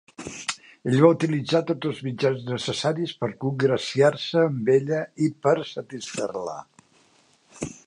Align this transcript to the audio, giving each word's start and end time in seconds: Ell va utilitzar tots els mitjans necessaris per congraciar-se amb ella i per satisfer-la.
Ell 0.91 0.95
va 1.01 1.09
utilitzar 1.15 1.61
tots 1.71 1.89
els 1.89 1.99
mitjans 2.07 2.41
necessaris 2.53 3.13
per 3.21 3.29
congraciar-se 3.45 4.43
amb 4.47 4.73
ella 4.79 5.05
i 5.27 5.31
per 5.47 5.57
satisfer-la. 5.75 6.61